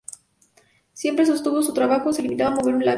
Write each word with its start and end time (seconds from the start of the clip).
Siempre 0.93 1.27
sostuvo 1.27 1.59
que 1.59 1.65
su 1.67 1.75
trabajo 1.75 2.11
se 2.11 2.23
limitaba 2.23 2.55
a 2.55 2.55
mover 2.55 2.73
un 2.73 2.79
lápiz. 2.83 2.89